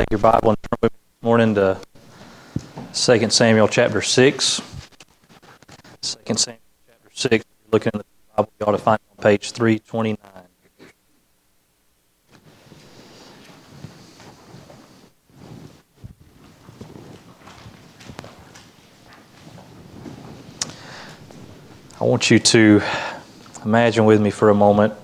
[0.00, 1.78] Take your Bible and turn with this morning to
[2.94, 4.62] 2 Samuel chapter 6.
[6.00, 7.34] 2 Samuel chapter 6.
[7.34, 8.04] If you're looking at the
[8.34, 10.16] Bible, you ought to find it on page 329.
[22.00, 22.80] I want you to
[23.66, 24.94] imagine with me for a moment.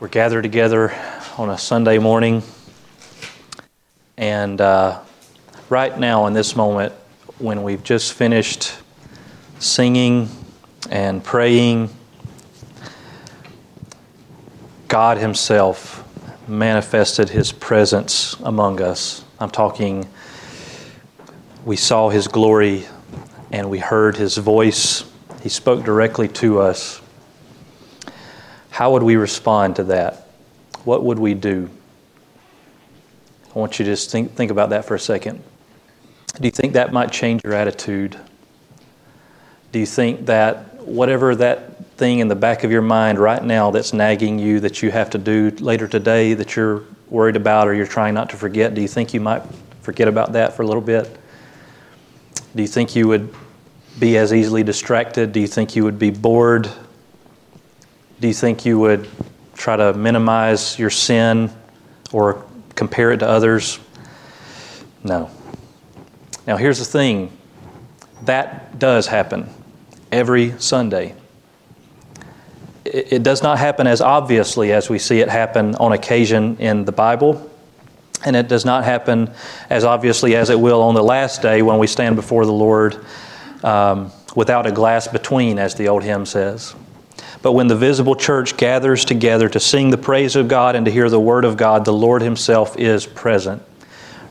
[0.00, 0.92] We're gathered together
[1.38, 2.42] on a Sunday morning,
[4.16, 5.00] and uh,
[5.70, 6.92] right now, in this moment,
[7.38, 8.74] when we've just finished
[9.58, 10.28] singing
[10.90, 11.88] and praying,
[14.88, 16.04] God Himself
[16.48, 19.24] manifested His presence among us.
[19.38, 20.08] I'm talking,
[21.64, 22.86] we saw His glory
[23.50, 25.04] and we heard his voice.
[25.42, 27.00] He spoke directly to us.
[28.70, 30.27] How would we respond to that?
[30.88, 31.68] What would we do?
[33.54, 35.42] I want you to just think, think about that for a second.
[36.40, 38.16] Do you think that might change your attitude?
[39.70, 43.70] Do you think that whatever that thing in the back of your mind right now
[43.70, 47.74] that's nagging you that you have to do later today that you're worried about or
[47.74, 49.42] you're trying not to forget, do you think you might
[49.82, 51.18] forget about that for a little bit?
[52.56, 53.34] Do you think you would
[53.98, 55.32] be as easily distracted?
[55.32, 56.70] Do you think you would be bored?
[58.20, 59.06] Do you think you would
[59.58, 61.50] try to minimize your sin
[62.12, 63.78] or compare it to others?
[65.04, 65.30] No.
[66.46, 67.36] Now, here's the thing
[68.22, 69.48] that does happen
[70.10, 71.14] every Sunday.
[72.84, 76.92] It does not happen as obviously as we see it happen on occasion in the
[76.92, 77.50] Bible.
[78.24, 79.30] And it does not happen
[79.68, 83.04] as obviously as it will on the last day when we stand before the Lord
[83.62, 86.74] um, without a glass between, as the old hymn says.
[87.42, 90.92] But when the visible church gathers together to sing the praise of God and to
[90.92, 93.62] hear the word of God, the Lord Himself is present.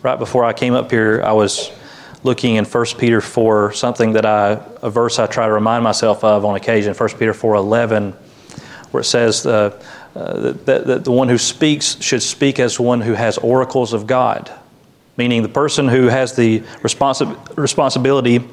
[0.03, 1.71] Right before I came up here, I was
[2.23, 6.23] looking in 1 Peter 4, something that I, a verse I try to remind myself
[6.23, 8.11] of on occasion, 1 Peter 4 11,
[8.91, 9.81] where it says, uh,
[10.15, 14.07] uh, that, that the one who speaks should speak as one who has oracles of
[14.07, 14.51] God,
[15.15, 18.43] meaning the person who has the responsi- responsibility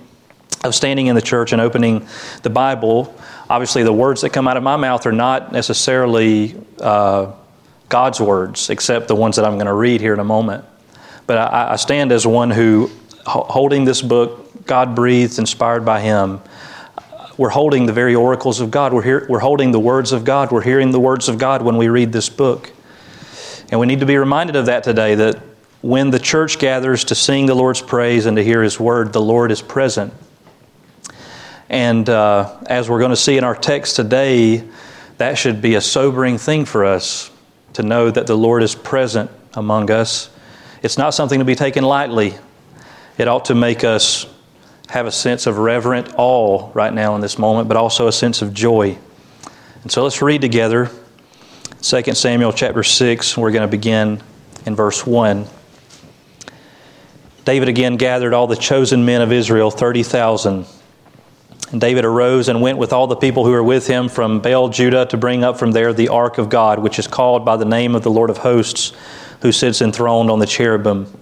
[0.63, 2.07] of standing in the church and opening
[2.43, 3.15] the Bible.
[3.51, 7.33] Obviously, the words that come out of my mouth are not necessarily uh,
[7.89, 10.65] God's words, except the ones that I'm going to read here in a moment.
[11.27, 12.91] But I, I stand as one who,
[13.27, 16.41] holding this book, God breathed, inspired by Him,
[17.37, 18.93] we're holding the very oracles of God.
[18.93, 20.53] We're, hear, we're holding the words of God.
[20.53, 22.71] We're hearing the words of God when we read this book.
[23.71, 25.41] And we need to be reminded of that today that
[25.83, 29.21] when the church gathers to sing the Lord's praise and to hear His word, the
[29.21, 30.15] Lord is present.
[31.69, 34.65] And uh, as we're going to see in our text today,
[35.19, 37.31] that should be a sobering thing for us
[37.75, 40.31] to know that the Lord is present among us.
[40.83, 42.35] It's not something to be taken lightly.
[43.17, 44.27] It ought to make us
[44.89, 48.43] have a sense of reverent awe right now in this moment, but also a sense
[48.43, 48.99] of joy.
[49.83, 50.91] And so let's read together
[51.81, 53.37] 2 Samuel chapter 6.
[53.37, 54.23] We're going to begin
[54.67, 55.47] in verse 1.
[57.45, 60.67] David again gathered all the chosen men of Israel, 30,000.
[61.75, 64.69] And David arose and went with all the people who were with him from Baal
[64.69, 67.65] Judah to bring up from there the ark of God, which is called by the
[67.65, 68.93] name of the Lord of hosts,
[69.41, 71.13] who sits enthroned on the cherubim.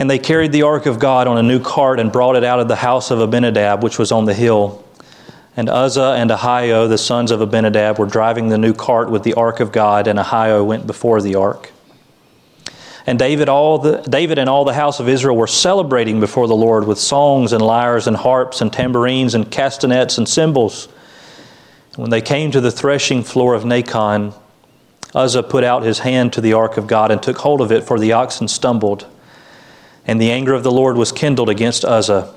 [0.00, 2.58] And they carried the ark of God on a new cart and brought it out
[2.58, 4.84] of the house of Abinadab, which was on the hill.
[5.56, 9.34] And Uzzah and Ahio, the sons of Abinadab, were driving the new cart with the
[9.34, 11.70] ark of God, and Ahio went before the ark.
[13.06, 16.56] And David, all the, David and all the house of Israel were celebrating before the
[16.56, 20.88] Lord with songs and lyres and harps and tambourines and castanets and cymbals.
[21.94, 24.34] When they came to the threshing floor of Nacon,
[25.14, 27.84] Uzzah put out his hand to the ark of God and took hold of it,
[27.84, 29.06] for the oxen stumbled.
[30.04, 32.34] And the anger of the Lord was kindled against Uzzah.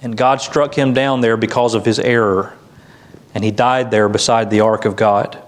[0.00, 2.56] And God struck him down there because of his error,
[3.34, 5.42] and he died there beside the ark of God.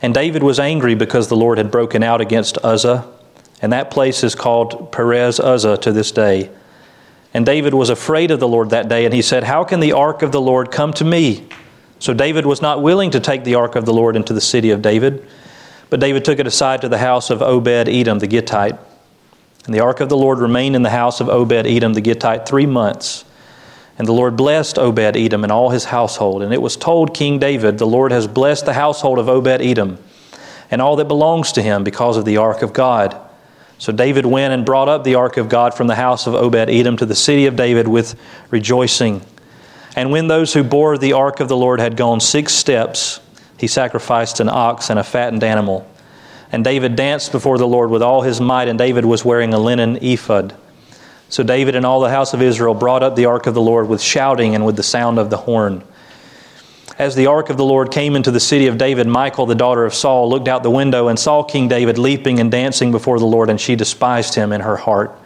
[0.00, 3.10] And David was angry because the Lord had broken out against Uzzah,
[3.60, 6.50] and that place is called Perez Uzzah to this day.
[7.34, 9.92] And David was afraid of the Lord that day, and he said, How can the
[9.92, 11.48] ark of the Lord come to me?
[11.98, 14.70] So David was not willing to take the ark of the Lord into the city
[14.70, 15.26] of David,
[15.90, 18.78] but David took it aside to the house of Obed Edom the Gittite.
[19.66, 22.46] And the ark of the Lord remained in the house of Obed Edom the Gittite
[22.46, 23.24] three months.
[23.98, 26.42] And the Lord blessed Obed Edom and all his household.
[26.42, 29.98] And it was told King David, The Lord has blessed the household of Obed Edom
[30.70, 33.18] and all that belongs to him because of the ark of God.
[33.78, 36.68] So David went and brought up the ark of God from the house of Obed
[36.68, 38.18] Edom to the city of David with
[38.50, 39.22] rejoicing.
[39.96, 43.20] And when those who bore the ark of the Lord had gone six steps,
[43.56, 45.88] he sacrificed an ox and a fattened animal.
[46.50, 49.58] And David danced before the Lord with all his might, and David was wearing a
[49.58, 50.54] linen ephod.
[51.28, 53.88] So David and all the house of Israel brought up the ark of the Lord
[53.88, 55.84] with shouting and with the sound of the horn.
[56.98, 59.84] As the ark of the Lord came into the city of David, Michal, the daughter
[59.84, 63.26] of Saul, looked out the window and saw King David leaping and dancing before the
[63.26, 65.16] Lord, and she despised him in her heart.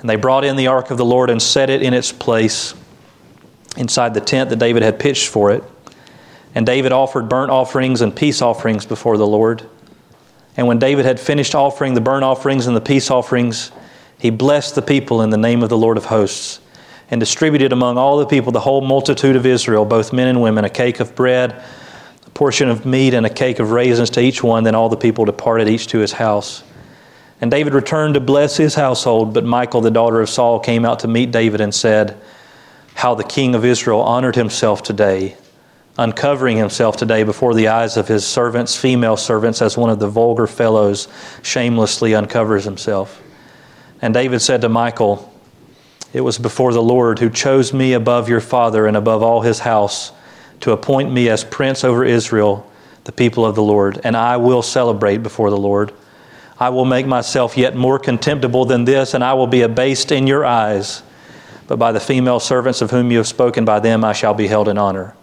[0.00, 2.74] And they brought in the ark of the Lord and set it in its place
[3.76, 5.62] inside the tent that David had pitched for it.
[6.54, 9.62] And David offered burnt offerings and peace offerings before the Lord.
[10.56, 13.70] And when David had finished offering the burnt offerings and the peace offerings,
[14.18, 16.60] he blessed the people in the name of the Lord of hosts
[17.10, 20.64] and distributed among all the people, the whole multitude of Israel, both men and women,
[20.64, 21.62] a cake of bread,
[22.26, 24.64] a portion of meat, and a cake of raisins to each one.
[24.64, 26.64] Then all the people departed, each to his house.
[27.40, 31.00] And David returned to bless his household, but Michal, the daughter of Saul, came out
[31.00, 32.18] to meet David and said,
[32.94, 35.36] How the king of Israel honored himself today
[35.98, 40.08] uncovering himself today before the eyes of his servants, female servants, as one of the
[40.08, 41.08] vulgar fellows
[41.42, 43.22] shamelessly uncovers himself.
[44.02, 45.32] And David said to Michal,
[46.12, 49.60] It was before the Lord who chose me above your father and above all his
[49.60, 50.12] house
[50.60, 52.70] to appoint me as prince over Israel,
[53.04, 55.92] the people of the Lord, and I will celebrate before the Lord.
[56.58, 60.26] I will make myself yet more contemptible than this, and I will be abased in
[60.26, 61.02] your eyes.
[61.66, 64.46] But by the female servants of whom you have spoken, by them I shall be
[64.46, 65.14] held in honor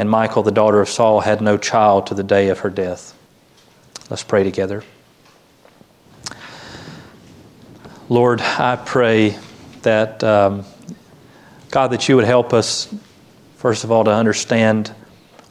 [0.00, 3.14] and Michal, the daughter of Saul, had no child to the day of her death.
[4.08, 4.82] Let's pray together.
[8.10, 9.38] Lord, I pray
[9.82, 10.64] that, um,
[11.70, 12.92] God, that you would help us,
[13.58, 14.88] first of all, to understand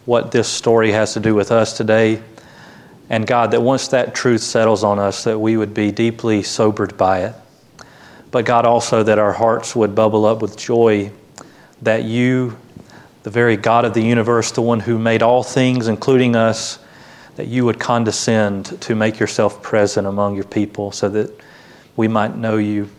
[0.04, 2.22] what this story has to do with us today.
[3.10, 6.98] And God, that once that truth settles on us, that we would be deeply sobered
[6.98, 7.36] by it.
[8.30, 11.14] But God, also that our hearts would bubble up with joy
[11.82, 12.58] that you
[13.24, 16.78] the very God of the universe, the one who made all things, including us,
[17.38, 21.39] that you would condescend to make yourself present among your people so that
[22.00, 22.90] we might know you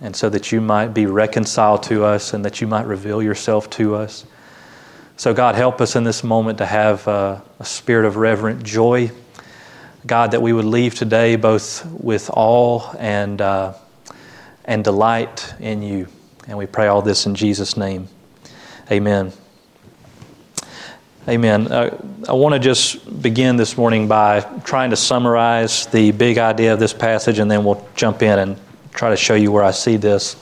[0.00, 3.68] and so that you might be reconciled to us and that you might reveal yourself
[3.68, 4.24] to us.
[5.16, 9.10] So, God, help us in this moment to have a, a spirit of reverent joy.
[10.06, 13.74] God, that we would leave today both with awe and, uh,
[14.64, 16.06] and delight in you.
[16.46, 18.06] And we pray all this in Jesus' name.
[18.88, 19.32] Amen.
[21.28, 21.70] Amen.
[21.70, 21.94] Uh,
[22.26, 26.80] I want to just begin this morning by trying to summarize the big idea of
[26.80, 28.56] this passage, and then we'll jump in and
[28.94, 30.36] try to show you where I see this.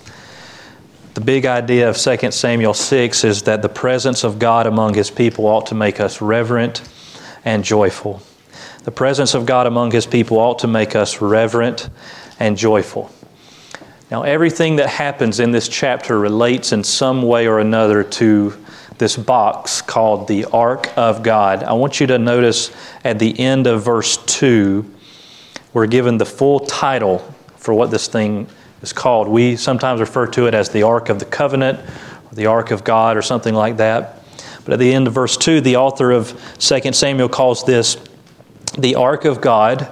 [1.14, 5.10] The big idea of 2 Samuel 6 is that the presence of God among his
[5.10, 6.88] people ought to make us reverent
[7.44, 8.22] and joyful.
[8.84, 11.90] The presence of God among his people ought to make us reverent
[12.38, 13.10] and joyful.
[14.08, 18.56] Now, everything that happens in this chapter relates in some way or another to
[18.98, 21.62] this box called the Ark of God.
[21.62, 24.84] I want you to notice at the end of verse 2,
[25.72, 27.18] we're given the full title
[27.56, 28.48] for what this thing
[28.82, 29.28] is called.
[29.28, 32.84] We sometimes refer to it as the Ark of the Covenant, or the Ark of
[32.84, 34.22] God, or something like that.
[34.64, 37.98] But at the end of verse 2, the author of 2 Samuel calls this
[38.78, 39.82] the Ark of God,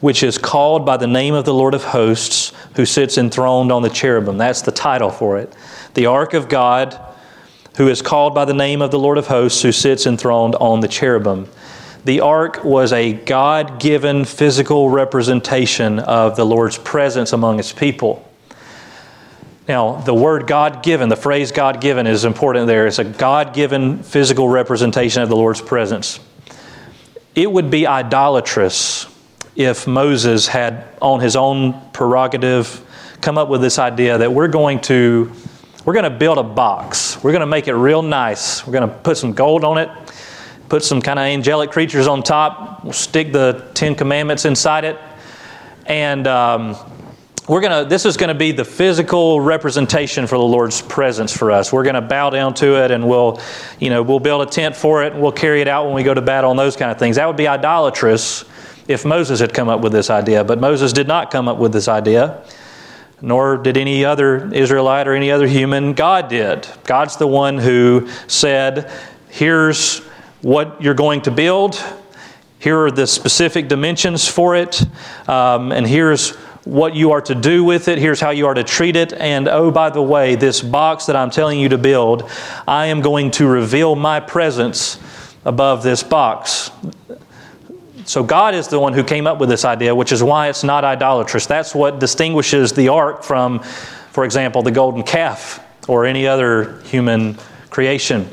[0.00, 3.82] which is called by the name of the Lord of hosts, who sits enthroned on
[3.82, 4.36] the cherubim.
[4.36, 5.52] That's the title for it.
[5.94, 6.98] The Ark of God
[7.76, 10.80] who is called by the name of the Lord of hosts, who sits enthroned on
[10.80, 11.48] the cherubim.
[12.04, 18.28] The ark was a God given physical representation of the Lord's presence among his people.
[19.68, 22.88] Now, the word God given, the phrase God given is important there.
[22.88, 26.18] It's a God given physical representation of the Lord's presence.
[27.36, 29.06] It would be idolatrous
[29.54, 32.84] if Moses had, on his own prerogative,
[33.20, 35.30] come up with this idea that we're going to
[35.84, 37.22] we're going to build a box.
[37.22, 38.64] We're going to make it real nice.
[38.66, 39.90] We're going to put some gold on it,
[40.68, 42.84] put some kind of angelic creatures on top.
[42.84, 44.98] We'll stick the Ten Commandments inside it.
[45.86, 46.76] And um,
[47.48, 51.36] we're going to, this is going to be the physical representation for the Lord's presence
[51.36, 51.72] for us.
[51.72, 53.40] We're going to bow down to it and we'll,
[53.80, 56.04] you know, we'll build a tent for it and we'll carry it out when we
[56.04, 57.16] go to battle and those kind of things.
[57.16, 58.44] That would be idolatrous
[58.86, 60.44] if Moses had come up with this idea.
[60.44, 62.44] But Moses did not come up with this idea
[63.22, 65.94] nor did any other Israelite or any other human.
[65.94, 66.68] God did.
[66.84, 68.90] God's the one who said,
[69.30, 70.00] Here's
[70.42, 71.82] what you're going to build,
[72.58, 74.82] here are the specific dimensions for it,
[75.28, 77.98] um, and here's what you are to do with it.
[77.98, 79.12] Here's how you are to treat it.
[79.12, 82.30] And oh, by the way, this box that I'm telling you to build,
[82.68, 85.00] I am going to reveal my presence
[85.44, 86.70] above this box.
[88.04, 90.64] So God is the one who came up with this idea, which is why it's
[90.64, 91.46] not idolatrous.
[91.46, 93.60] That's what distinguishes the ark from,
[94.10, 97.38] for example, the golden calf or any other human
[97.70, 98.28] creation.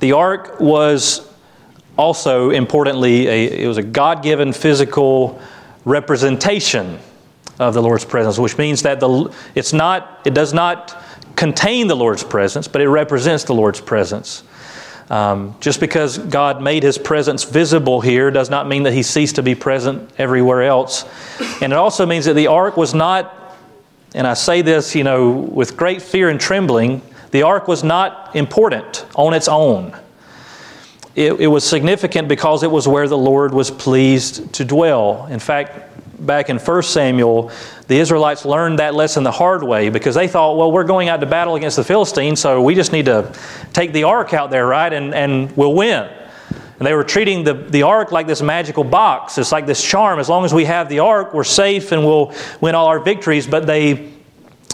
[0.00, 1.28] The ark was
[1.96, 5.40] also importantly, a, it was a God given physical
[5.84, 6.98] representation
[7.58, 11.02] of the Lord's presence, which means that the, it's not, it does not
[11.36, 14.42] contain the Lord's presence, but it represents the Lord's presence.
[15.08, 19.36] Um, just because God made his presence visible here does not mean that he ceased
[19.36, 21.04] to be present everywhere else.
[21.62, 23.56] And it also means that the ark was not,
[24.14, 28.34] and I say this, you know, with great fear and trembling, the ark was not
[28.34, 29.96] important on its own.
[31.14, 35.26] It, it was significant because it was where the Lord was pleased to dwell.
[35.26, 37.50] In fact, back in 1 Samuel,
[37.88, 41.20] the Israelites learned that lesson the hard way because they thought, well, we're going out
[41.20, 43.32] to battle against the Philistines, so we just need to
[43.72, 46.08] take the ark out there, right, and, and we'll win.
[46.78, 49.38] And they were treating the, the ark like this magical box.
[49.38, 50.18] It's like this charm.
[50.18, 53.46] As long as we have the ark, we're safe and we'll win all our victories.
[53.46, 54.12] But they,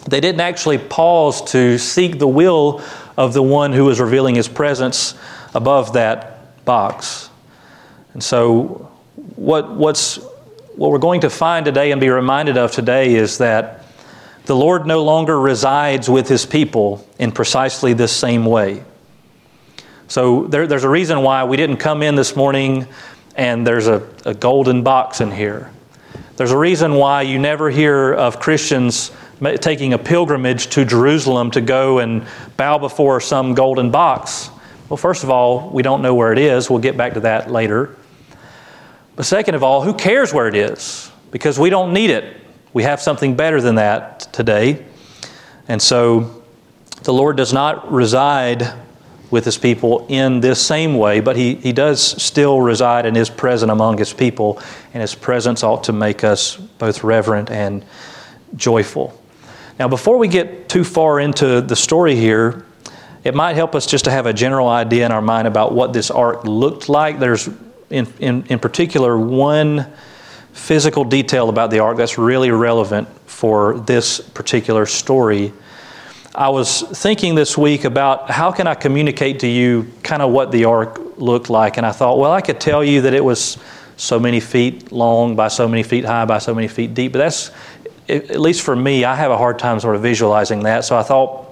[0.09, 2.83] they didn't actually pause to seek the will
[3.17, 5.15] of the one who was revealing his presence
[5.55, 7.31] above that box.
[8.15, 8.91] And so,
[9.37, 10.19] what, what's
[10.77, 13.85] what we're going to find today and be reminded of today is that
[14.47, 18.83] the Lord no longer resides with his people in precisely this same way.
[20.09, 22.87] So there, there's a reason why we didn't come in this morning
[23.37, 25.71] and there's a, a golden box in here.
[26.37, 29.11] There's a reason why you never hear of Christians
[29.61, 32.27] taking a pilgrimage to Jerusalem to go and
[32.57, 34.51] bow before some golden box.
[34.89, 36.69] Well, first of all, we don't know where it is.
[36.69, 37.97] We'll get back to that later.
[39.17, 41.11] But second of all, who cares where it is?
[41.31, 42.37] Because we don't need it.
[42.73, 44.85] We have something better than that today.
[45.69, 46.43] And so
[47.03, 48.73] the Lord does not reside
[49.31, 53.31] with his people in this same way, but he, he does still reside and is
[53.31, 54.61] present among his people,
[54.93, 57.85] and his presence ought to make us both reverent and
[58.57, 59.19] joyful.
[59.79, 62.67] Now, before we get too far into the story here,
[63.25, 65.95] it might help us just to have a general idea in our mind about what
[65.95, 67.19] this ark looked like.
[67.19, 67.49] There's
[67.93, 69.87] in, in, in particular one
[70.53, 75.53] physical detail about the ark that's really relevant for this particular story.
[76.35, 80.51] I was thinking this week about how can I communicate to you kind of what
[80.51, 83.59] the ark looked like, and I thought, well, I could tell you that it was
[83.97, 87.19] so many feet long by so many feet high by so many feet deep, but
[87.19, 87.51] that's
[88.09, 90.85] at least for me, I have a hard time sort of visualizing that.
[90.85, 91.52] So I thought,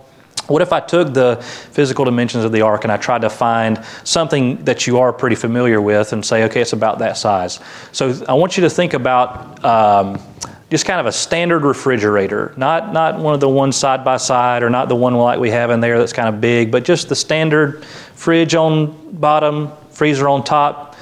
[0.51, 1.37] what if I took the
[1.71, 5.37] physical dimensions of the ark and I tried to find something that you are pretty
[5.37, 7.61] familiar with and say, okay, it's about that size?
[7.93, 10.21] So I want you to think about um,
[10.69, 14.65] just kind of a standard refrigerator, not, not one of the ones side by side
[14.65, 17.09] or not the one like we have in there that's kind of big, but just
[17.09, 20.97] the standard fridge on bottom, freezer on top.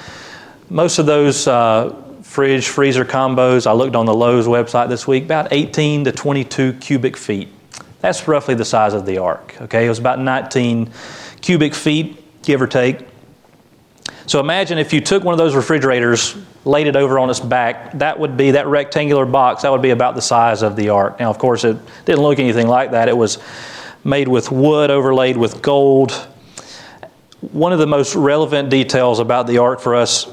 [0.69, 5.25] Most of those uh, fridge freezer combos, I looked on the Lowe's website this week,
[5.25, 7.49] about 18 to 22 cubic feet.
[8.01, 9.57] That's roughly the size of the ark.
[9.63, 10.91] Okay, it was about 19
[11.41, 13.07] cubic feet, give or take.
[14.27, 17.93] So imagine if you took one of those refrigerators, laid it over on its back,
[17.99, 21.19] that would be that rectangular box, that would be about the size of the ark.
[21.19, 23.09] Now, of course, it didn't look anything like that.
[23.09, 23.39] It was
[24.05, 26.13] made with wood overlaid with gold.
[27.41, 30.27] One of the most relevant details about the ark for us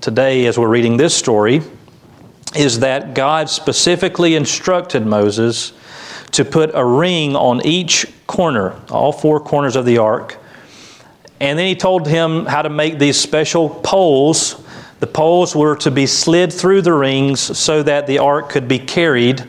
[0.00, 1.62] today, as we're reading this story,
[2.54, 5.72] is that God specifically instructed Moses
[6.32, 10.36] to put a ring on each corner, all four corners of the ark.
[11.40, 14.62] And then he told him how to make these special poles.
[15.00, 18.78] The poles were to be slid through the rings so that the ark could be
[18.78, 19.44] carried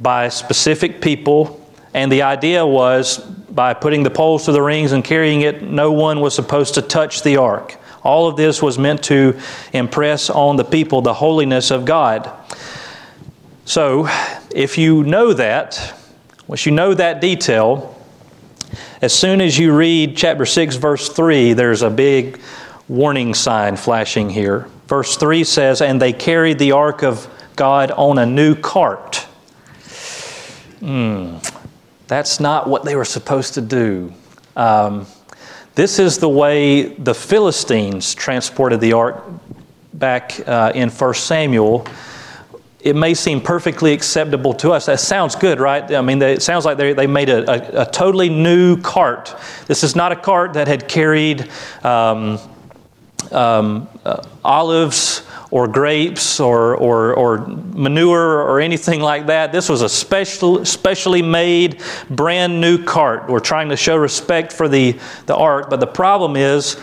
[0.00, 1.58] by specific people.
[1.94, 5.92] And the idea was by putting the poles to the rings and carrying it, no
[5.92, 7.78] one was supposed to touch the ark.
[8.02, 9.38] All of this was meant to
[9.72, 12.30] impress on the people the holiness of God.
[13.64, 14.08] So,
[14.52, 15.94] if you know that,
[16.46, 17.96] once you know that detail,
[19.00, 22.40] as soon as you read chapter 6, verse 3, there's a big
[22.88, 24.66] warning sign flashing here.
[24.86, 29.16] Verse 3 says, And they carried the ark of God on a new cart.
[30.80, 31.36] Hmm,
[32.08, 34.12] that's not what they were supposed to do.
[34.56, 35.06] Um,
[35.74, 39.24] this is the way the Philistines transported the ark
[39.94, 41.86] back uh, in 1 Samuel
[42.82, 44.86] it may seem perfectly acceptable to us.
[44.86, 45.90] That sounds good, right?
[45.92, 49.34] I mean, it sounds like they, they made a, a, a totally new cart.
[49.66, 51.48] This is not a cart that had carried
[51.84, 52.38] um,
[53.30, 59.52] um, uh, olives or grapes or, or, or, manure or anything like that.
[59.52, 63.28] This was a special, specially made, brand new cart.
[63.28, 66.76] We're trying to show respect for the, the ark, but the problem is,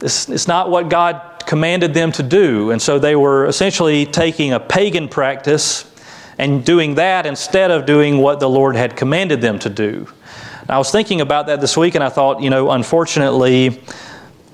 [0.00, 2.70] it's, it's not what God commanded them to do.
[2.70, 5.90] And so they were essentially taking a pagan practice
[6.38, 10.08] and doing that instead of doing what the Lord had commanded them to do.
[10.68, 13.82] I was thinking about that this week and I thought, you know, unfortunately,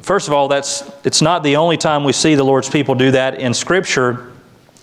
[0.02, 3.12] first of all, that's it's not the only time we see the Lord's people do
[3.12, 4.32] that in Scripture.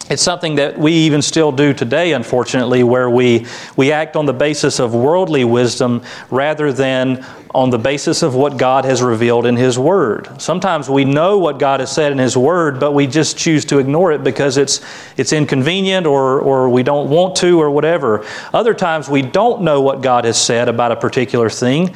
[0.10, 4.34] It's something that we even still do today, unfortunately, where we, we act on the
[4.34, 6.02] basis of worldly wisdom
[6.32, 10.42] rather than on the basis of what God has revealed in His Word.
[10.42, 13.80] Sometimes we know what God has said in His Word, but we just choose to
[13.80, 14.80] ignore it because it's,
[15.18, 18.26] it's inconvenient or, or we don't want to or whatever.
[18.54, 21.94] Other times we don't know what God has said about a particular thing,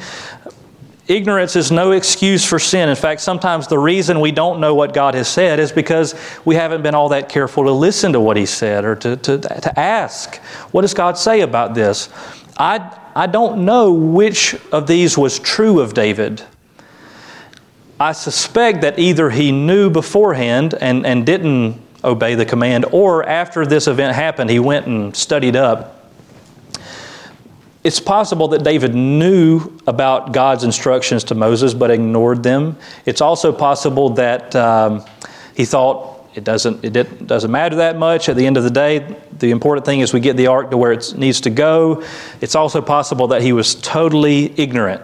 [1.08, 2.88] Ignorance is no excuse for sin.
[2.88, 6.54] In fact, sometimes the reason we don't know what God has said is because we
[6.54, 9.78] haven't been all that careful to listen to what He said or to, to, to
[9.78, 10.36] ask,
[10.70, 12.08] what does God say about this?
[12.56, 16.42] I, I don't know which of these was true of David.
[17.98, 23.64] I suspect that either he knew beforehand and, and didn't obey the command, or after
[23.64, 26.01] this event happened, he went and studied up
[27.84, 32.76] it's possible that David knew about God's instructions to Moses but ignored them.
[33.06, 35.04] It's also possible that um,
[35.56, 38.28] he thought it doesn't, it doesn't matter that much.
[38.28, 40.76] At the end of the day, the important thing is we get the ark to
[40.76, 42.04] where it needs to go.
[42.40, 45.02] It's also possible that he was totally ignorant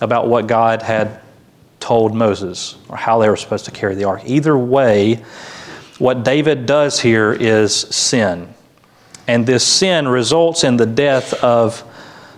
[0.00, 1.20] about what God had
[1.78, 4.22] told Moses or how they were supposed to carry the ark.
[4.24, 5.22] Either way,
[5.98, 8.52] what David does here is sin.
[9.28, 11.84] And this sin results in the death of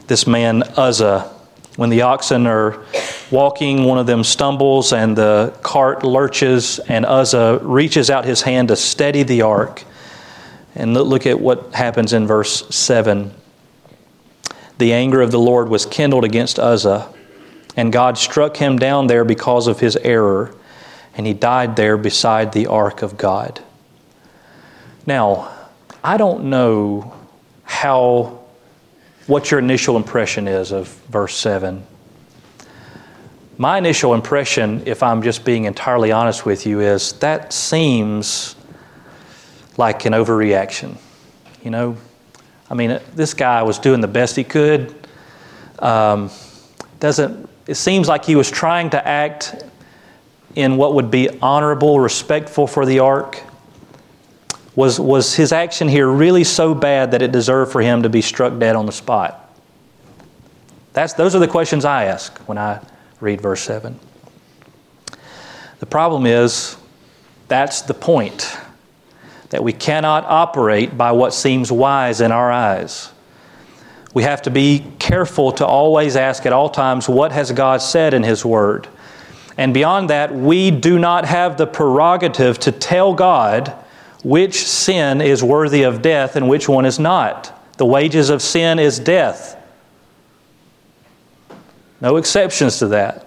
[0.09, 1.35] this man Uzzah.
[1.77, 2.83] When the oxen are
[3.31, 8.69] walking, one of them stumbles and the cart lurches, and Uzzah reaches out his hand
[8.69, 9.85] to steady the ark.
[10.75, 13.33] And look at what happens in verse 7.
[14.79, 17.13] The anger of the Lord was kindled against Uzzah,
[17.77, 20.55] and God struck him down there because of his error,
[21.15, 23.63] and he died there beside the ark of God.
[25.07, 25.49] Now,
[26.03, 27.15] I don't know
[27.65, 28.38] how
[29.29, 31.87] what your initial impression is of verse 7.
[33.59, 38.57] My initial impression, if I'm just being entirely honest with you, is that seems
[39.77, 40.97] like an overreaction.
[41.63, 41.97] You know,
[42.71, 44.95] I mean, this guy was doing the best he could.
[45.79, 46.31] Um,
[46.99, 49.63] doesn't it seems like he was trying to act
[50.55, 53.43] in what would be honorable, respectful for the ark?
[54.79, 58.23] Was, was his action here really so bad that it deserved for him to be
[58.23, 59.53] struck dead on the spot?
[60.93, 62.81] That's, those are the questions I ask when I
[63.19, 63.99] read verse 7.
[65.81, 66.77] The problem is,
[67.49, 68.57] that's the point
[69.51, 73.11] that we cannot operate by what seems wise in our eyes.
[74.15, 78.15] We have to be careful to always ask at all times, what has God said
[78.15, 78.87] in His Word?
[79.57, 83.75] And beyond that, we do not have the prerogative to tell God
[84.23, 87.55] which sin is worthy of death and which one is not.
[87.79, 89.57] The wages of sin is death.
[92.01, 93.27] No exceptions to that.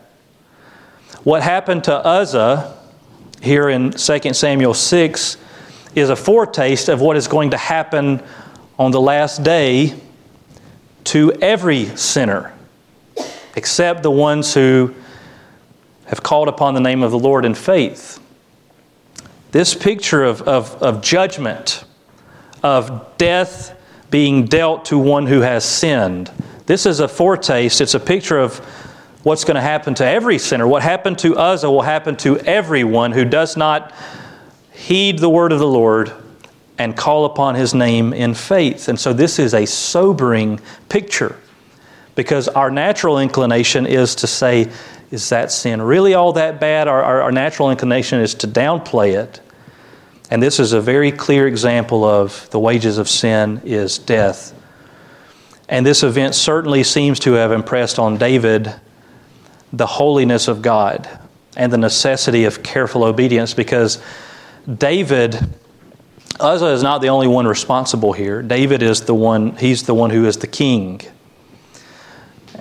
[1.24, 2.78] What happened to Uzzah
[3.42, 5.38] here in 2 Samuel 6
[5.96, 8.24] is a foretaste of what is going to happen
[8.80, 9.94] on the last day
[11.06, 12.54] to every sinner,
[13.56, 14.94] except the ones who
[16.06, 18.20] have called upon the name of the Lord in faith.
[19.52, 21.84] This picture of, of, of judgment,
[22.64, 23.78] of death
[24.10, 26.32] being dealt to one who has sinned,
[26.66, 28.60] this is a foretaste, it's a picture of
[29.24, 30.68] what's going to happen to every sinner.
[30.68, 33.94] What happened to Uzzah will happen to everyone who does not
[34.72, 36.12] heed the word of the Lord
[36.78, 38.88] and call upon his name in faith.
[38.88, 40.60] And so this is a sobering
[40.90, 41.38] picture
[42.16, 44.72] because our natural inclination is to say,
[45.12, 46.88] is that sin really all that bad?
[46.88, 49.42] Our, our, our, natural inclination is to downplay it.
[50.30, 54.54] And this is a very clear example of the wages of sin is death.
[55.68, 58.74] And this event certainly seems to have impressed on David
[59.74, 61.10] the holiness of God
[61.58, 64.02] and the necessity of careful obedience because
[64.78, 65.38] David,
[66.40, 68.42] Uzzah is not the only one responsible here.
[68.42, 71.02] David is the one, he's the one who is the king.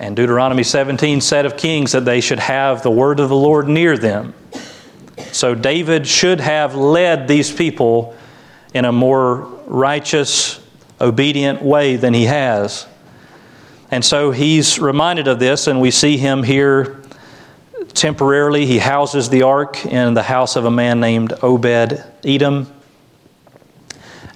[0.01, 3.67] And Deuteronomy 17 said of kings that they should have the word of the Lord
[3.67, 4.33] near them.
[5.31, 8.17] So David should have led these people
[8.73, 10.59] in a more righteous,
[10.99, 12.87] obedient way than he has.
[13.91, 16.99] And so he's reminded of this, and we see him here
[17.93, 18.65] temporarily.
[18.65, 22.73] He houses the ark in the house of a man named Obed Edom.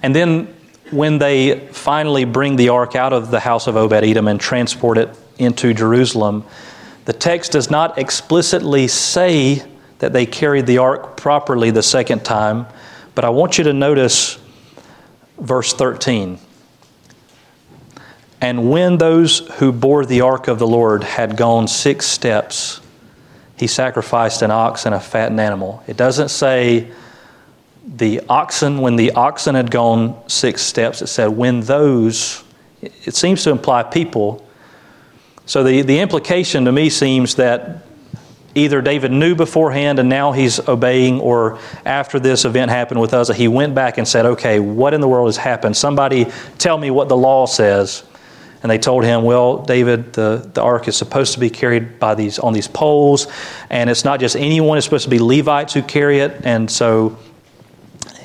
[0.00, 0.54] And then
[0.92, 4.98] when they finally bring the ark out of the house of Obed Edom and transport
[4.98, 6.44] it into Jerusalem.
[7.04, 9.62] The text does not explicitly say
[9.98, 12.66] that they carried the ark properly the second time,
[13.14, 14.38] but I want you to notice
[15.38, 16.38] verse 13.
[18.40, 22.80] And when those who bore the ark of the Lord had gone six steps,
[23.56, 25.82] he sacrificed an ox and a fattened animal.
[25.86, 26.90] It doesn't say
[27.86, 32.44] the oxen, when the oxen had gone six steps, it said when those,
[32.82, 34.45] it seems to imply people.
[35.46, 37.86] So the, the implication to me seems that
[38.56, 43.34] either David knew beforehand and now he's obeying, or after this event happened with Uzzah,
[43.34, 45.76] he went back and said, Okay, what in the world has happened?
[45.76, 46.26] Somebody
[46.58, 48.02] tell me what the law says.
[48.62, 52.16] And they told him, Well, David, the, the ark is supposed to be carried by
[52.16, 53.28] these on these poles,
[53.70, 56.40] and it's not just anyone, it's supposed to be Levites who carry it.
[56.44, 57.16] And so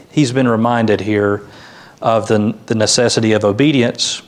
[0.10, 1.45] he's been reminded here
[2.01, 4.23] of the, the necessity of obedience.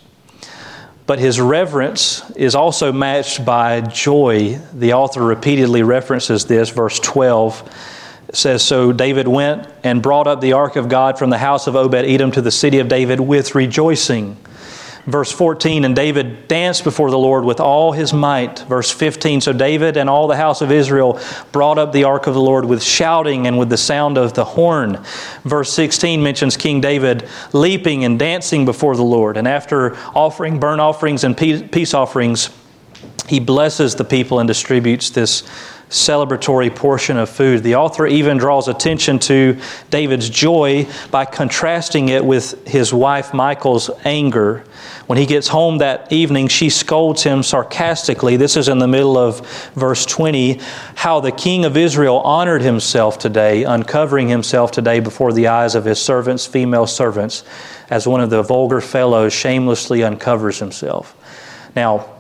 [1.05, 4.59] But his reverence is also matched by joy.
[4.73, 7.69] The author repeatedly references this, verse 12
[8.31, 11.75] says so david went and brought up the ark of god from the house of
[11.75, 14.35] obed-edom to the city of david with rejoicing
[15.05, 18.59] Verse 14, and David danced before the Lord with all his might.
[18.59, 21.19] Verse 15, so David and all the house of Israel
[21.51, 24.45] brought up the ark of the Lord with shouting and with the sound of the
[24.45, 25.03] horn.
[25.43, 29.35] Verse 16 mentions King David leaping and dancing before the Lord.
[29.35, 32.49] And after offering burnt offerings and peace offerings,
[33.27, 35.43] he blesses the people and distributes this
[35.89, 37.63] celebratory portion of food.
[37.63, 43.89] The author even draws attention to David's joy by contrasting it with his wife Michal's
[44.03, 44.63] anger.
[45.07, 48.37] When he gets home that evening, she scolds him sarcastically.
[48.37, 50.59] This is in the middle of verse 20
[50.95, 55.85] how the king of Israel honored himself today, uncovering himself today before the eyes of
[55.85, 57.43] his servants, female servants,
[57.89, 61.15] as one of the vulgar fellows shamelessly uncovers himself.
[61.75, 62.12] Now,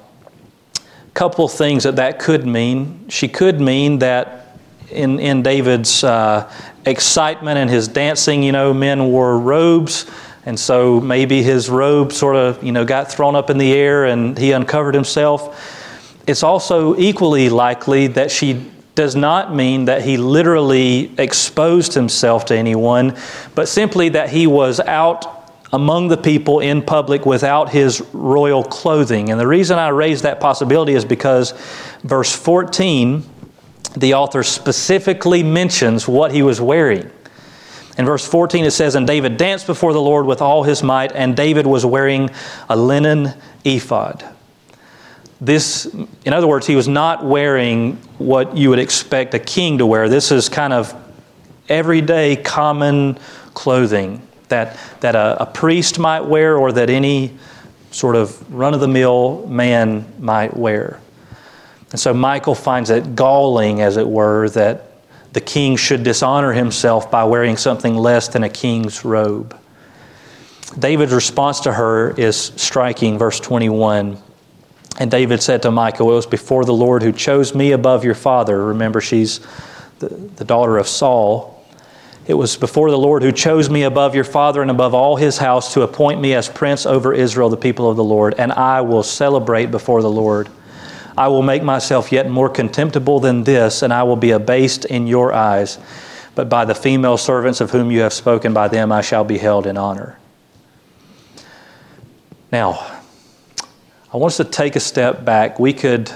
[1.13, 3.05] couple things that that could mean.
[3.09, 4.57] She could mean that
[4.89, 6.51] in, in David's uh,
[6.85, 10.05] excitement and his dancing, you know, men wore robes
[10.45, 14.05] and so maybe his robe sort of, you know, got thrown up in the air
[14.05, 16.21] and he uncovered himself.
[16.27, 22.55] It's also equally likely that she does not mean that he literally exposed himself to
[22.55, 23.17] anyone,
[23.55, 25.42] but simply that he was out
[25.73, 29.31] among the people in public without his royal clothing.
[29.31, 31.51] And the reason I raise that possibility is because
[32.03, 33.23] verse 14,
[33.97, 37.09] the author specifically mentions what he was wearing.
[37.97, 41.11] In verse 14, it says, And David danced before the Lord with all his might,
[41.11, 42.29] and David was wearing
[42.69, 43.33] a linen
[43.65, 44.23] ephod.
[45.41, 45.85] This,
[46.23, 50.07] in other words, he was not wearing what you would expect a king to wear.
[50.07, 50.93] This is kind of
[51.67, 53.17] everyday common
[53.55, 57.37] clothing that, that a, a priest might wear or that any
[57.91, 60.99] sort of run of the mill man might wear.
[61.91, 64.91] And so Michal finds it galling, as it were, that
[65.33, 69.57] the king should dishonor himself by wearing something less than a king's robe.
[70.77, 74.17] David's response to her is striking, verse 21.
[74.99, 78.15] And David said to Michal, It was before the Lord who chose me above your
[78.15, 78.65] father.
[78.65, 79.39] Remember, she's
[79.99, 81.52] the, the daughter of Saul.
[82.25, 85.37] It was before the Lord who chose me above your father and above all his
[85.37, 88.81] house to appoint me as prince over Israel, the people of the Lord, and I
[88.81, 90.47] will celebrate before the Lord.
[91.17, 95.05] I will make myself yet more contemptible than this, and I will be abased in
[95.05, 95.77] your eyes.
[96.33, 99.37] But by the female servants of whom you have spoken, by them I shall be
[99.37, 100.17] held in honor.
[102.51, 103.01] Now,
[104.13, 105.59] I want us to take a step back.
[105.59, 106.11] We could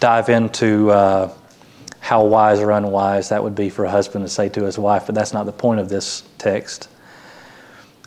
[0.00, 1.32] dive into uh,
[2.04, 5.06] how wise or unwise that would be for a husband to say to his wife,
[5.06, 6.90] but that's not the point of this text.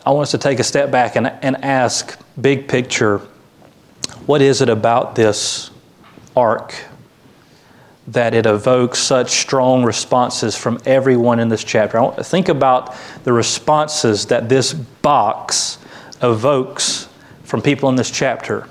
[0.05, 3.17] I want us to take a step back and, and ask, big picture,
[4.27, 5.71] what is it about this
[6.35, 6.75] ark
[8.09, 11.97] that it evokes such strong responses from everyone in this chapter.
[11.97, 15.79] I want to think about the responses that this box
[16.21, 17.09] evokes
[17.43, 18.69] from people in this chapter.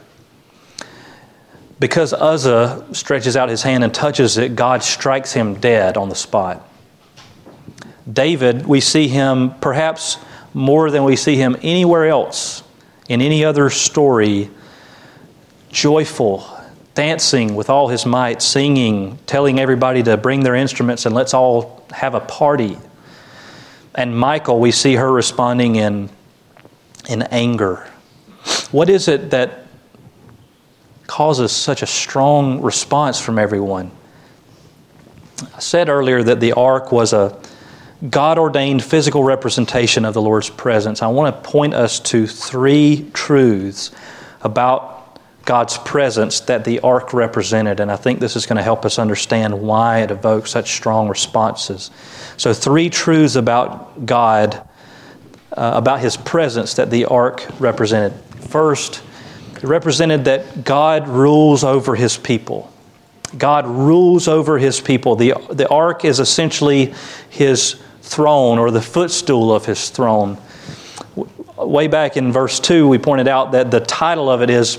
[1.79, 6.15] Because Uzzah stretches out his hand and touches it, God strikes him dead on the
[6.15, 6.67] spot.
[8.11, 10.17] David, we see him perhaps
[10.55, 12.63] more than we see him anywhere else
[13.09, 14.49] in any other story,
[15.71, 16.49] joyful
[16.97, 21.85] dancing with all his might, singing, telling everybody to bring their instruments and let's all
[21.93, 22.79] have a party.
[23.95, 26.09] And Michal, we see her responding in,
[27.09, 27.87] in anger.
[28.71, 29.66] What is it that
[31.07, 33.91] causes such a strong response from everyone?
[35.55, 37.39] I said earlier that the ark was a
[38.11, 41.03] God ordained physical representation of the Lord's presence.
[41.03, 43.91] I want to point us to three truths
[44.43, 44.97] about
[45.47, 47.81] God's presence that the ark represented.
[47.81, 51.09] And I think this is going to help us understand why it evokes such strong
[51.09, 51.91] responses.
[52.37, 54.57] So, three truths about God,
[55.53, 58.13] uh, about his presence that the ark represented.
[58.51, 59.03] First,
[59.67, 62.73] it represented that God rules over his people.
[63.37, 65.17] God rules over his people.
[65.17, 66.95] The, the ark is essentially
[67.29, 70.39] his throne or the footstool of his throne.
[71.57, 74.79] Way back in verse 2, we pointed out that the title of it is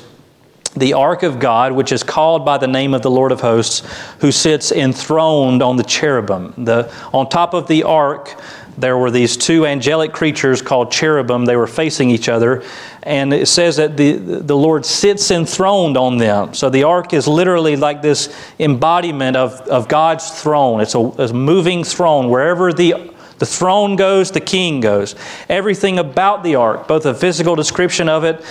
[0.76, 3.84] the ark of God, which is called by the name of the Lord of hosts,
[4.20, 6.54] who sits enthroned on the cherubim.
[6.58, 8.40] The, on top of the ark,
[8.78, 11.46] there were these two angelic creatures called cherubim.
[11.46, 12.64] They were facing each other.
[13.02, 16.54] And it says that the, the Lord sits enthroned on them.
[16.54, 20.82] So the ark is literally like this embodiment of, of God's throne.
[20.82, 22.30] It's a, a moving throne.
[22.30, 25.16] Wherever the, the throne goes, the king goes.
[25.50, 28.46] Everything about the ark, both a physical description of it,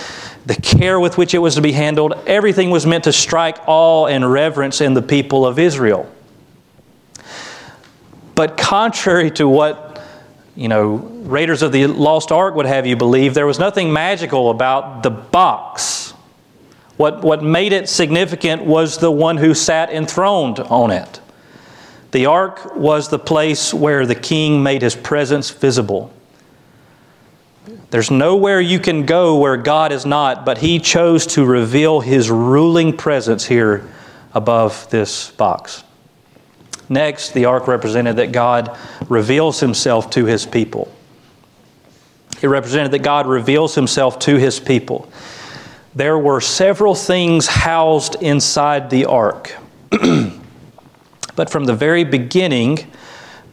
[0.45, 4.07] the care with which it was to be handled, everything was meant to strike awe
[4.07, 6.11] and reverence in the people of Israel.
[8.35, 9.96] But contrary to what
[10.57, 14.49] you know, Raiders of the Lost Ark would have you believe, there was nothing magical
[14.49, 16.11] about the box.
[16.97, 21.21] What, what made it significant was the one who sat enthroned on it.
[22.09, 26.11] The ark was the place where the king made his presence visible.
[27.91, 32.31] There's nowhere you can go where God is not, but he chose to reveal his
[32.31, 33.87] ruling presence here
[34.33, 35.83] above this box.
[36.89, 38.77] Next, the ark represented that God
[39.09, 40.91] reveals himself to his people.
[42.41, 45.09] It represented that God reveals himself to his people.
[45.95, 49.55] There were several things housed inside the ark.
[51.35, 52.91] but from the very beginning,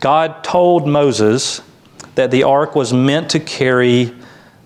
[0.01, 1.63] God told Moses
[2.15, 4.15] that the ark was meant to carry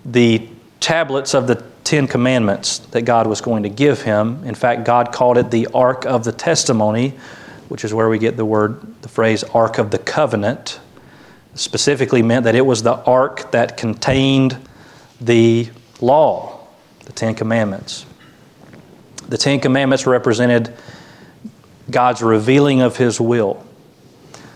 [0.05, 0.47] the
[0.79, 4.43] tablets of the Ten Commandments that God was going to give him.
[4.45, 7.15] In fact, God called it the Ark of the Testimony,
[7.69, 10.79] which is where we get the word, the phrase Ark of the Covenant,
[11.55, 14.57] specifically meant that it was the ark that contained
[15.21, 15.69] the
[16.01, 16.67] law,
[17.05, 18.05] the Ten Commandments.
[19.27, 20.75] The Ten Commandments represented
[21.89, 23.65] God's revealing of His will.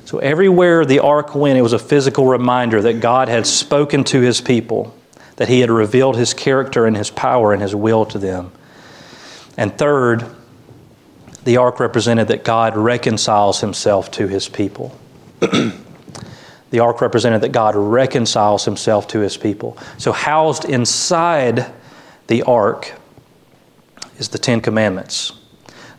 [0.06, 4.22] So everywhere the ark went, it was a physical reminder that God had spoken to
[4.22, 4.96] His people,
[5.36, 8.52] that He had revealed His character and His power and His will to them.
[9.58, 10.26] And third,
[11.44, 14.98] the ark represented that God reconciles himself to his people.
[15.40, 19.78] the ark represented that God reconciles himself to his people.
[19.98, 21.72] So, housed inside
[22.28, 22.94] the ark
[24.18, 25.34] is the Ten Commandments.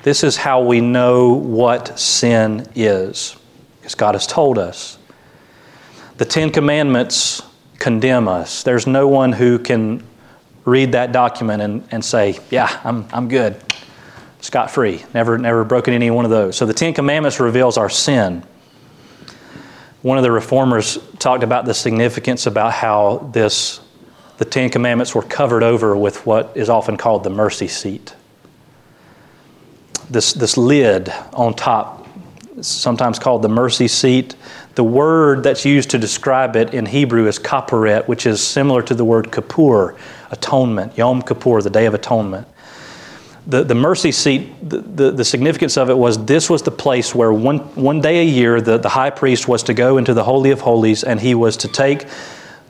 [0.03, 3.37] This is how we know what sin is,
[3.81, 4.99] because God has told us.
[6.17, 7.43] The Ten Commandments
[7.79, 8.63] condemn us.
[8.63, 10.07] There's no one who can
[10.65, 13.61] read that document and, and say, Yeah, I'm, I'm good
[14.45, 15.03] scot free.
[15.15, 16.55] Never, never broken any one of those.
[16.55, 18.45] So the Ten Commandments reveals our sin.
[20.03, 23.81] One of the reformers talked about the significance about how this,
[24.37, 28.15] the Ten Commandments were covered over with what is often called the mercy seat.
[30.11, 32.07] This, this lid on top,
[32.61, 34.37] sometimes called the mercy seat.
[34.75, 38.95] The word that's used to describe it in Hebrew is kaparet, which is similar to
[38.95, 39.97] the word kippur,
[40.31, 42.47] atonement, Yom Kippur, the Day of Atonement
[43.47, 47.15] the, the mercy seat, the, the, the, significance of it was this was the place
[47.15, 50.25] where one, one day a year the, the high priest was to go into the
[50.25, 52.07] Holy of Holies and he was to take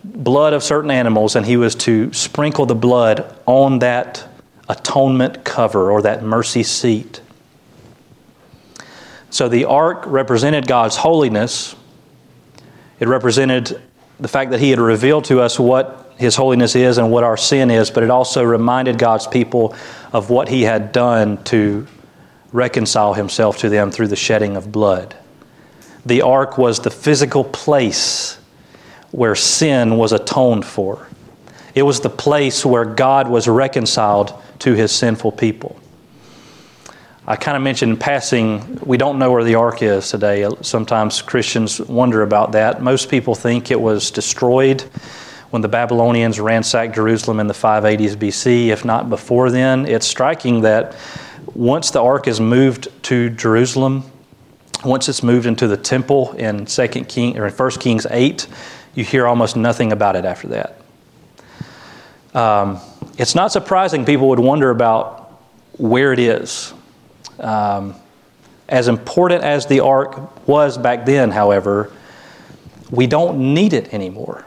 [0.05, 4.27] blood of certain animals and he was to sprinkle the blood on that
[4.69, 7.21] atonement cover or that mercy seat.
[9.31, 11.75] So the ark represented God's holiness.
[13.01, 13.83] It represented
[14.21, 17.37] the fact that He had revealed to us what His holiness is and what our
[17.37, 19.75] sin is, but it also reminded God's people
[20.13, 21.87] of what he had done to
[22.53, 25.17] reconcile himself to them through the shedding of blood.
[26.07, 28.39] The ark was the physical place
[29.11, 31.09] where sin was atoned for.
[31.75, 35.77] It was the place where God was reconciled to his sinful people.
[37.27, 40.47] I kind of mentioned in passing, we don't know where the ark is today.
[40.61, 42.83] Sometimes Christians wonder about that.
[42.83, 44.85] Most people think it was destroyed
[45.55, 49.87] when the Babylonians ransacked Jerusalem in the 580s BC, if not before then.
[49.87, 50.97] It's striking that
[51.55, 54.03] once the ark is moved to Jerusalem,
[54.85, 58.49] once it's moved into the temple in Second King or in First Kings 8,
[58.97, 60.77] you hear almost nothing about it after that.
[62.35, 62.81] Um,
[63.17, 65.41] it's not surprising people would wonder about
[65.79, 66.75] where it is.
[67.39, 67.95] Um,
[68.69, 71.93] as important as the ark was back then, however,
[72.91, 74.45] we don't need it anymore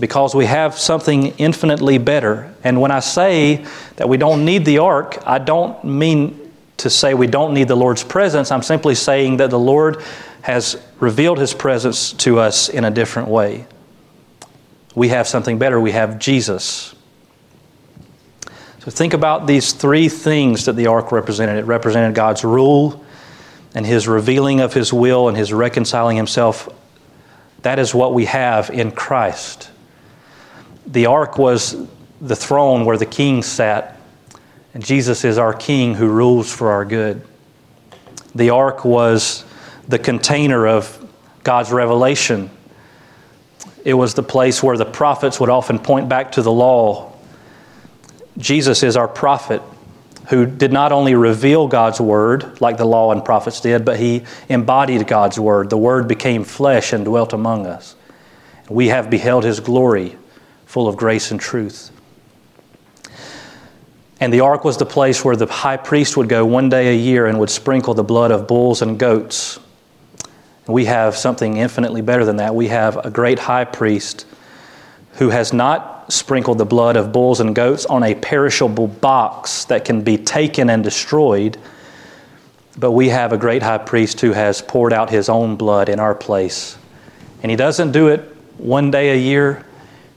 [0.00, 2.54] because we have something infinitely better.
[2.64, 3.64] And when I say
[3.96, 7.76] that we don't need the ark, I don't mean to say we don't need the
[7.76, 8.50] Lord's presence.
[8.50, 10.02] I'm simply saying that the Lord
[10.42, 13.66] has revealed his presence to us in a different way.
[14.94, 15.80] We have something better.
[15.80, 16.94] We have Jesus.
[18.80, 21.56] So think about these three things that the ark represented.
[21.56, 23.04] It represented God's rule
[23.74, 26.68] and his revealing of his will and his reconciling himself.
[27.62, 29.70] That is what we have in Christ.
[30.88, 31.76] The ark was
[32.20, 34.00] the throne where the king sat,
[34.74, 37.22] and Jesus is our king who rules for our good.
[38.34, 39.44] The ark was
[39.86, 40.94] the container of
[41.44, 42.50] God's revelation.
[43.84, 47.12] It was the place where the prophets would often point back to the law.
[48.36, 49.62] Jesus is our prophet
[50.28, 54.24] who did not only reveal God's word like the law and prophets did, but he
[54.48, 55.70] embodied God's word.
[55.70, 57.94] The word became flesh and dwelt among us.
[58.68, 60.18] We have beheld his glory,
[60.68, 61.90] full of grace and truth.
[64.20, 66.96] And the ark was the place where the high priest would go one day a
[66.96, 69.58] year and would sprinkle the blood of bulls and goats.
[70.66, 72.54] We have something infinitely better than that.
[72.54, 74.26] We have a great high priest
[75.14, 79.86] who has not sprinkled the blood of bulls and goats on a perishable box that
[79.86, 81.56] can be taken and destroyed,
[82.76, 85.98] but we have a great high priest who has poured out his own blood in
[85.98, 86.76] our place.
[87.42, 88.20] And he doesn't do it
[88.58, 89.64] one day a year,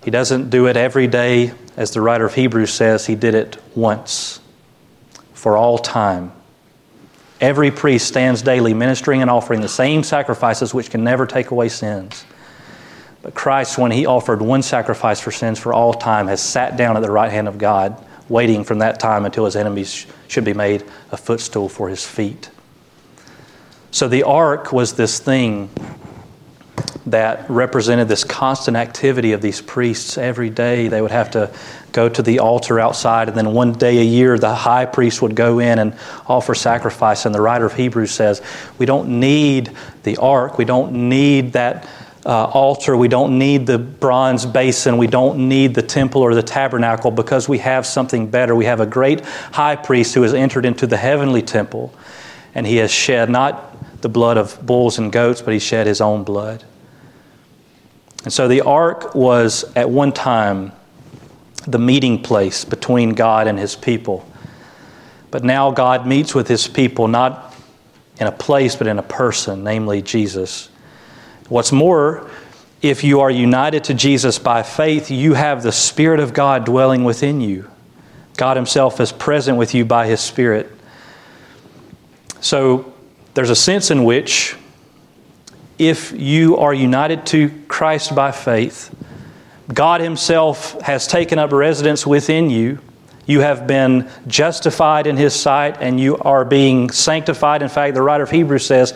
[0.03, 3.57] he doesn't do it every day as the writer of Hebrews says, he did it
[3.75, 4.39] once
[5.33, 6.31] for all time.
[7.39, 11.69] Every priest stands daily ministering and offering the same sacrifices which can never take away
[11.69, 12.23] sins.
[13.21, 16.97] But Christ, when he offered one sacrifice for sins for all time, has sat down
[16.97, 20.53] at the right hand of God, waiting from that time until his enemies should be
[20.53, 22.49] made a footstool for his feet.
[23.91, 25.69] So the ark was this thing
[27.07, 30.87] that represented this constant activity of these priests every day.
[30.87, 31.51] They would have to
[31.91, 35.35] go to the altar outside, and then one day a year, the high priest would
[35.35, 35.95] go in and
[36.27, 37.25] offer sacrifice.
[37.25, 38.41] And the writer of Hebrews says,
[38.77, 39.71] We don't need
[40.03, 41.87] the ark, we don't need that.
[42.23, 46.43] Uh, altar, we don't need the bronze basin, we don't need the temple or the
[46.43, 48.55] tabernacle because we have something better.
[48.55, 51.91] We have a great high priest who has entered into the heavenly temple
[52.53, 55.99] and he has shed not the blood of bulls and goats, but he shed his
[55.99, 56.63] own blood.
[58.23, 60.71] And so the ark was at one time
[61.67, 64.27] the meeting place between God and his people.
[65.29, 67.55] But now God meets with his people not
[68.19, 70.69] in a place, but in a person, namely Jesus.
[71.49, 72.29] What's more,
[72.81, 77.03] if you are united to Jesus by faith, you have the Spirit of God dwelling
[77.03, 77.69] within you.
[78.37, 80.71] God Himself is present with you by His Spirit.
[82.39, 82.93] So
[83.33, 84.55] there's a sense in which
[85.81, 88.93] if you are united to Christ by faith,
[89.73, 92.77] God Himself has taken up residence within you.
[93.25, 97.63] You have been justified in His sight and you are being sanctified.
[97.63, 98.93] In fact, the writer of Hebrews says,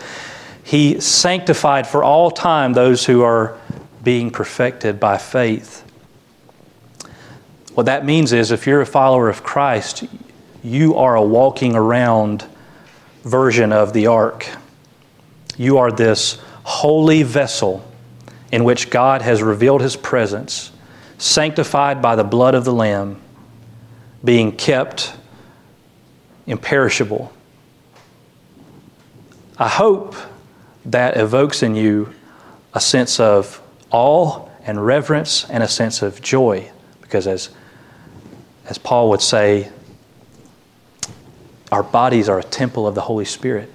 [0.62, 3.58] He sanctified for all time those who are
[4.04, 5.82] being perfected by faith.
[7.74, 10.04] What that means is if you're a follower of Christ,
[10.62, 12.44] you are a walking around
[13.24, 14.48] version of the ark.
[15.56, 16.38] You are this
[16.86, 17.84] holy vessel
[18.52, 20.70] in which God has revealed his presence,
[21.18, 23.20] sanctified by the blood of the Lamb,
[24.24, 25.12] being kept
[26.46, 27.32] imperishable.
[29.58, 30.14] I hope
[30.84, 32.14] that evokes in you
[32.72, 36.70] a sense of awe and reverence and a sense of joy,
[37.00, 37.50] because as,
[38.66, 39.72] as Paul would say,
[41.72, 43.72] our bodies are a temple of the Holy Spirit.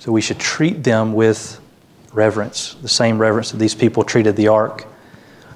[0.00, 1.60] So we should treat them with
[2.12, 4.86] reverence, the same reverence that these people treated the ark.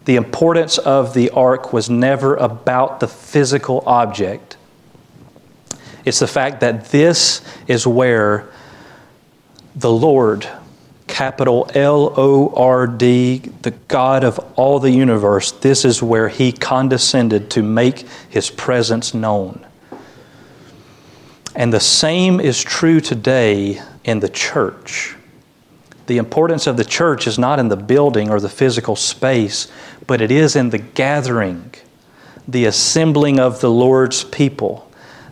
[0.05, 4.57] The importance of the ark was never about the physical object.
[6.05, 8.49] It's the fact that this is where
[9.75, 10.49] the Lord,
[11.09, 16.53] capital L O R D, the God of all the universe, this is where He
[16.53, 19.66] condescended to make His presence known.
[21.57, 25.15] And the same is true today in the church.
[26.07, 29.69] The importance of the church is not in the building or the physical space,
[30.07, 31.75] but it is in the gathering,
[32.47, 34.88] the assembling of the Lord's people.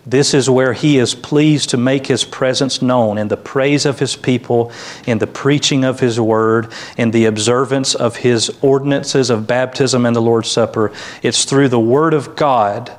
[0.07, 4.01] This is where He is pleased to make His presence known in the praise of
[4.01, 4.71] His people,
[5.07, 10.15] in the preaching of His word, in the observance of His ordinances of baptism and
[10.15, 10.93] the Lord's Supper.
[11.23, 12.93] It's through the Word of God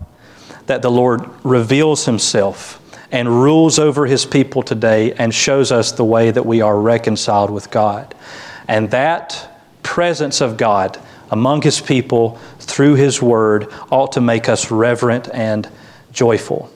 [0.65, 6.03] that the Lord reveals Himself and rules over his people today and shows us the
[6.03, 8.15] way that we are reconciled with God.
[8.67, 10.99] And that presence of God
[11.29, 15.69] among his people through his word ought to make us reverent and
[16.11, 16.71] joyful.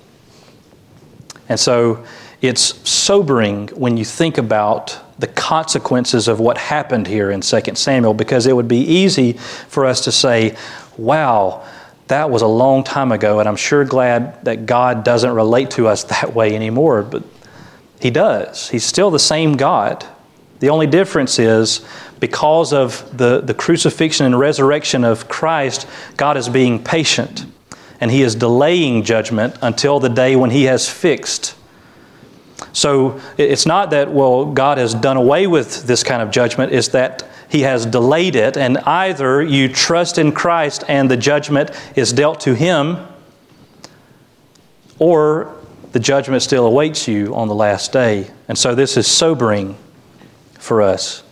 [1.48, 2.06] And so
[2.42, 8.14] it's sobering when you think about the consequences of what happened here in 2 Samuel
[8.14, 10.56] because it would be easy for us to say,
[10.98, 11.66] wow,
[12.10, 15.88] that was a long time ago, and I'm sure glad that God doesn't relate to
[15.88, 17.24] us that way anymore, but
[18.00, 18.70] He does.
[18.70, 20.06] He's still the same God.
[20.60, 21.86] The only difference is
[22.20, 25.88] because of the, the crucifixion and resurrection of Christ,
[26.18, 27.46] God is being patient
[28.02, 31.56] and He is delaying judgment until the day when He has fixed.
[32.74, 36.90] So it's not that, well, God has done away with this kind of judgment, it's
[36.90, 42.14] that He has delayed it, and either you trust in Christ and the judgment is
[42.14, 42.98] dealt to Him,
[45.00, 45.56] or
[45.92, 48.30] the judgment still awaits you on the last day.
[48.48, 49.76] And so this is sobering
[50.54, 51.24] for us.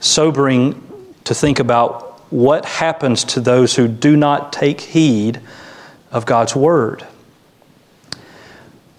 [0.00, 0.80] Sobering
[1.24, 5.40] to think about what happens to those who do not take heed
[6.12, 7.04] of God's Word.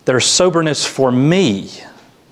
[0.06, 1.72] There's soberness for me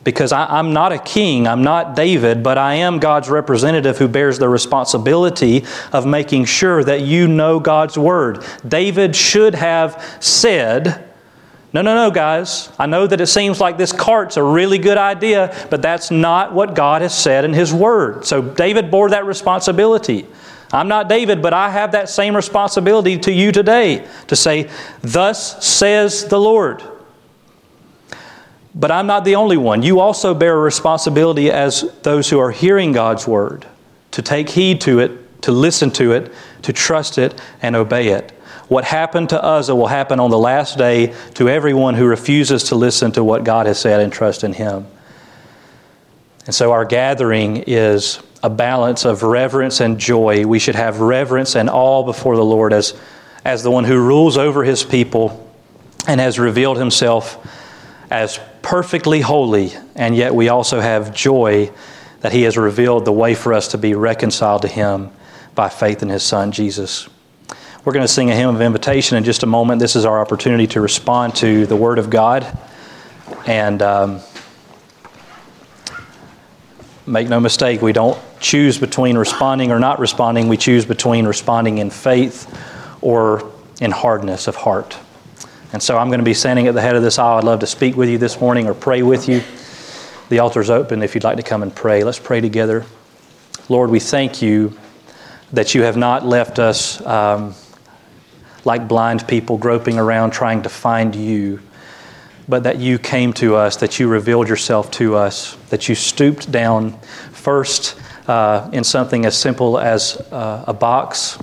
[0.04, 4.08] because I, am not a king, I'm not David, but I am God's representative who
[4.08, 8.44] bears the responsibility of making sure that you know God's Word.
[8.68, 11.08] David should have said,
[11.74, 12.70] no, no, no, guys.
[12.78, 16.54] I know that it seems like this cart's a really good idea, but that's not
[16.54, 18.26] what God has said in His Word.
[18.26, 20.28] So David bore that responsibility.
[20.74, 24.70] I'm not David, but I have that same responsibility to you today to say,
[25.02, 26.84] Thus says the Lord.
[28.74, 29.84] But I'm not the only one.
[29.84, 33.66] You also bear a responsibility as those who are hearing God's Word
[34.12, 36.32] to take heed to it, to listen to it,
[36.64, 38.32] to trust it, and obey it.
[38.68, 42.76] What happened to Uzzah will happen on the last day to everyone who refuses to
[42.76, 44.86] listen to what God has said and trust in Him.
[46.46, 50.46] And so our gathering is a balance of reverence and joy.
[50.46, 52.94] We should have reverence and awe before the Lord as,
[53.44, 55.52] as the one who rules over His people
[56.08, 57.46] and has revealed Himself
[58.10, 61.72] as perfectly holy, and yet we also have joy
[62.22, 65.12] that He has revealed the way for us to be reconciled to Him
[65.56, 67.10] by faith in His Son, Jesus.
[67.84, 69.80] We're going to sing a hymn of invitation in just a moment.
[69.80, 72.46] This is our opportunity to respond to the Word of God.
[73.48, 74.20] And um,
[77.08, 80.48] make no mistake, we don't choose between responding or not responding.
[80.48, 82.48] We choose between responding in faith
[83.02, 84.96] or in hardness of heart.
[85.74, 87.38] And so I'm going to be standing at the head of this aisle.
[87.38, 89.42] I'd love to speak with you this morning or pray with you.
[90.30, 92.04] The altar's open if you'd like to come and pray.
[92.04, 92.86] Let's pray together.
[93.70, 94.78] Lord, we thank you
[95.54, 97.06] that you have not left us.
[97.06, 97.56] Um,
[98.66, 101.60] like blind people groping around trying to find you,
[102.48, 106.52] but that you came to us, that you revealed yourself to us, that you stooped
[106.52, 106.98] down
[107.32, 111.38] first uh, in something as simple as uh, a box,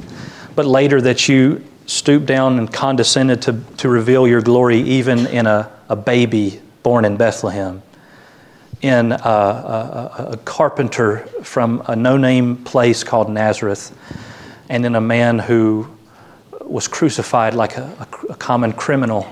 [0.54, 5.46] but later that you stooped down and condescended to, to reveal your glory even in
[5.46, 7.82] a, a baby born in Bethlehem,
[8.82, 13.96] in a, a, a carpenter from a no name place called Nazareth,
[14.68, 15.88] and in a man who
[16.60, 19.26] was crucified like a, a, a common criminal.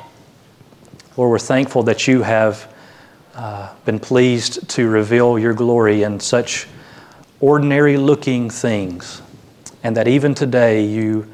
[1.18, 2.72] Lord, we're thankful that you have
[3.34, 6.66] uh, been pleased to reveal your glory in such
[7.38, 9.20] ordinary looking things,
[9.82, 11.30] and that even today you,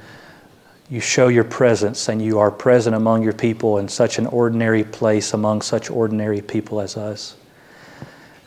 [0.91, 4.85] you show your presence and you are present among your people in such an ordinary
[4.85, 7.37] place among such ordinary people as us.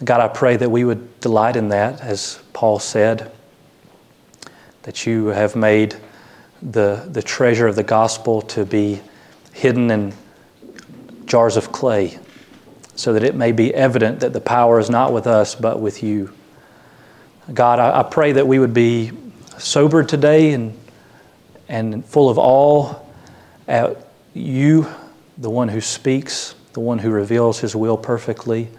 [0.03, 3.31] God, I pray that we would delight in that, as Paul said,
[4.83, 5.95] that you have made
[6.61, 9.01] the, the treasure of the gospel to be
[9.53, 10.13] hidden in
[11.25, 12.19] jars of clay
[12.95, 16.03] so that it may be evident that the power is not with us but with
[16.03, 16.33] you.
[17.53, 19.11] God, I, I pray that we would be
[19.57, 20.77] sober today and,
[21.67, 22.95] and full of awe
[23.67, 23.97] at
[24.33, 24.87] you,
[25.37, 28.69] the one who speaks, the one who reveals his will perfectly.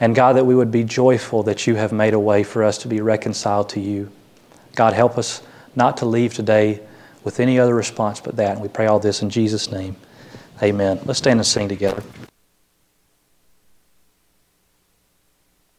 [0.00, 2.78] And God, that we would be joyful that you have made a way for us
[2.78, 4.10] to be reconciled to you.
[4.74, 5.42] God, help us
[5.76, 6.80] not to leave today
[7.22, 8.52] with any other response but that.
[8.52, 9.96] And we pray all this in Jesus' name.
[10.62, 11.00] Amen.
[11.04, 12.02] Let's stand and sing together.